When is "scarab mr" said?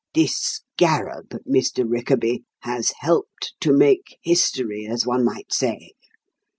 0.75-1.83